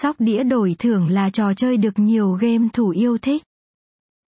[0.00, 3.42] Sóc đĩa đổi thưởng là trò chơi được nhiều game thủ yêu thích.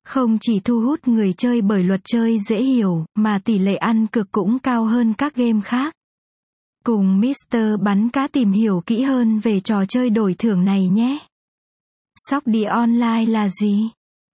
[0.05, 4.07] Không chỉ thu hút người chơi bởi luật chơi dễ hiểu, mà tỷ lệ ăn
[4.07, 5.95] cực cũng cao hơn các game khác.
[6.85, 7.57] Cùng Mr.
[7.81, 11.19] Bắn Cá tìm hiểu kỹ hơn về trò chơi đổi thưởng này nhé.
[12.17, 13.91] Sóc đĩa online là gì?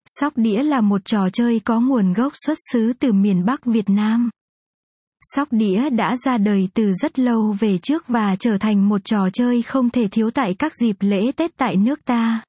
[0.07, 3.91] Sóc đĩa là một trò chơi có nguồn gốc xuất xứ từ miền Bắc Việt
[3.91, 4.31] Nam.
[5.25, 9.31] Sóc đĩa đã ra đời từ rất lâu về trước và trở thành một trò
[9.33, 12.43] chơi không thể thiếu tại các dịp lễ Tết tại nước ta.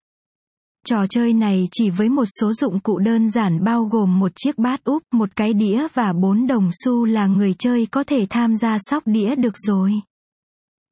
[0.85, 4.57] Trò chơi này chỉ với một số dụng cụ đơn giản bao gồm một chiếc
[4.57, 8.55] bát úp, một cái đĩa và bốn đồng xu là người chơi có thể tham
[8.55, 9.93] gia sóc đĩa được rồi.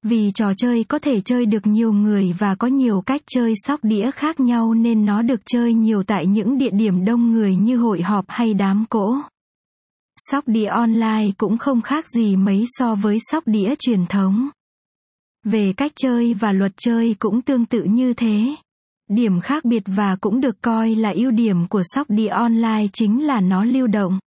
[0.04, 3.80] Vì trò chơi có thể chơi được nhiều người và có nhiều cách chơi sóc
[3.84, 7.78] đĩa khác nhau nên nó được chơi nhiều tại những địa điểm đông người như
[7.78, 9.16] hội họp hay đám cỗ.
[10.28, 14.50] Sóc đĩa online cũng không khác gì mấy so với sóc đĩa truyền thống.
[15.44, 18.56] Về cách chơi và luật chơi cũng tương tự như thế.
[19.10, 23.28] Điểm khác biệt và cũng được coi là ưu điểm của sóc đĩa online chính
[23.28, 24.20] là nó lưu động.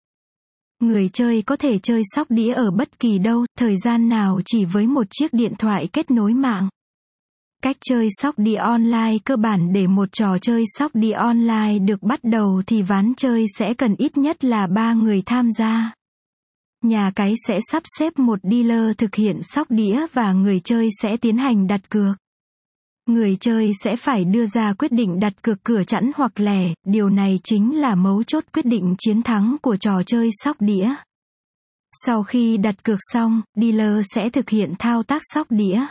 [0.79, 4.66] Người chơi có thể chơi sóc đĩa ở bất kỳ đâu, thời gian nào chỉ
[4.66, 6.69] với một chiếc điện thoại kết nối mạng.
[7.61, 12.03] Cách chơi sóc đĩa online cơ bản để một trò chơi sóc đĩa online được
[12.03, 15.93] bắt đầu thì ván chơi sẽ cần ít nhất là 3 người tham gia.
[16.83, 21.17] Nhà cái sẽ sắp xếp một dealer thực hiện sóc đĩa và người chơi sẽ
[21.17, 22.17] tiến hành đặt cược.
[23.07, 27.09] Người chơi sẽ phải đưa ra quyết định đặt cược cửa chẵn hoặc lẻ, điều
[27.09, 30.93] này chính là mấu chốt quyết định chiến thắng của trò chơi sóc đĩa.
[32.05, 35.85] Sau khi đặt cược xong, dealer sẽ thực hiện thao tác sóc đĩa.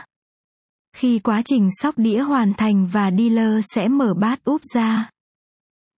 [1.01, 5.09] Khi quá trình sóc đĩa hoàn thành và dealer sẽ mở bát úp ra.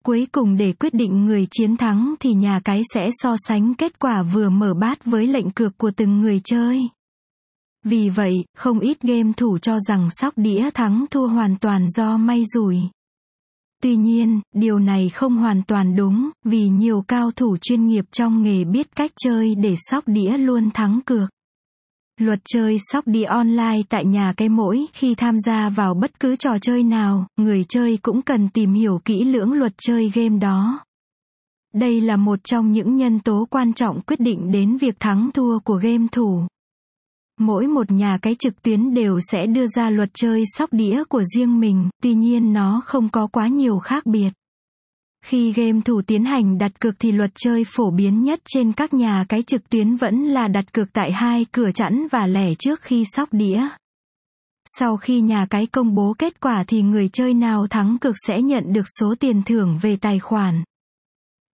[0.04, 4.00] Cuối cùng để quyết định người chiến thắng thì nhà cái sẽ so sánh kết
[4.00, 6.82] quả vừa mở bát với lệnh cược của từng người chơi.
[7.86, 12.18] Vì vậy, không ít game thủ cho rằng sóc đĩa thắng thua hoàn toàn do
[12.18, 12.78] may rủi.
[13.82, 18.44] Tuy nhiên, điều này không hoàn toàn đúng, vì nhiều cao thủ chuyên nghiệp trong
[18.44, 21.30] nghề biết cách chơi để sóc đĩa luôn thắng cược.
[22.20, 26.36] Luật chơi sóc đi online tại nhà cái mỗi khi tham gia vào bất cứ
[26.36, 30.80] trò chơi nào, người chơi cũng cần tìm hiểu kỹ lưỡng luật chơi game đó.
[31.74, 35.60] Đây là một trong những nhân tố quan trọng quyết định đến việc thắng thua
[35.60, 36.48] của game thủ.
[37.40, 41.24] Mỗi một nhà cái trực tuyến đều sẽ đưa ra luật chơi sóc đĩa của
[41.36, 44.30] riêng mình, tuy nhiên nó không có quá nhiều khác biệt.
[45.24, 48.94] Khi game thủ tiến hành đặt cược thì luật chơi phổ biến nhất trên các
[48.94, 52.82] nhà cái trực tuyến vẫn là đặt cược tại hai cửa chẵn và lẻ trước
[52.82, 53.68] khi sóc đĩa.
[54.66, 58.42] Sau khi nhà cái công bố kết quả thì người chơi nào thắng cược sẽ
[58.42, 60.64] nhận được số tiền thưởng về tài khoản.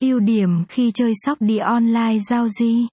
[0.02, 2.88] Ưu điểm khi chơi sóc đĩa online giao di